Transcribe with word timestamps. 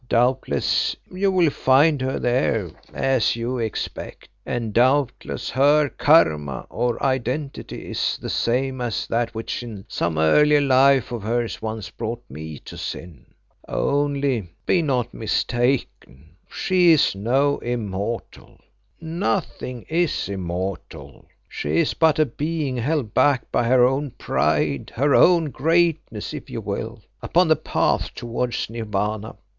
Doubtless 0.09 0.95
you 1.11 1.29
will 1.31 1.51
find 1.51 2.01
her 2.01 2.17
there 2.17 2.71
as 2.91 3.35
you 3.35 3.59
expect, 3.59 4.29
and 4.47 4.73
doubtless 4.73 5.51
her 5.51 5.89
khama, 5.89 6.65
or 6.71 7.03
identity, 7.03 7.85
is 7.91 8.17
the 8.19 8.27
same 8.27 8.81
as 8.81 9.05
that 9.05 9.35
which 9.35 9.61
in 9.61 9.85
some 9.87 10.17
earlier 10.17 10.59
life 10.59 11.11
of 11.11 11.21
hers 11.21 11.61
once 11.61 11.91
brought 11.91 12.23
me 12.31 12.57
to 12.57 12.77
sin. 12.79 13.27
"Only 13.67 14.49
be 14.65 14.81
not 14.81 15.13
mistaken, 15.13 16.35
she 16.49 16.93
is 16.93 17.13
no 17.13 17.59
immortal; 17.59 18.59
nothing 18.99 19.83
is 19.87 20.27
immortal. 20.27 21.27
She 21.47 21.77
is 21.77 21.93
but 21.93 22.17
a 22.17 22.25
being 22.25 22.77
held 22.77 23.13
back 23.13 23.51
by 23.51 23.65
her 23.65 23.85
own 23.85 24.09
pride, 24.17 24.91
her 24.95 25.13
own 25.13 25.51
greatness 25.51 26.33
if 26.33 26.49
you 26.49 26.59
will, 26.59 27.03
upon 27.21 27.49
the 27.49 27.55
path 27.55 28.15
towards 28.15 28.67
Nirvana. 28.67 29.35